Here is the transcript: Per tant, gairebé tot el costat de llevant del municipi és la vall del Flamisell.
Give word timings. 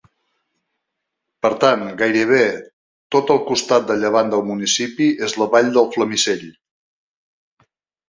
Per 1.45 1.51
tant, 1.63 1.83
gairebé 1.99 2.41
tot 3.17 3.35
el 3.37 3.43
costat 3.51 3.87
de 3.93 4.01
llevant 4.01 4.35
del 4.35 4.45
municipi 4.51 5.13
és 5.29 5.39
la 5.43 5.51
vall 5.57 5.73
del 5.81 5.95
Flamisell. 5.97 6.47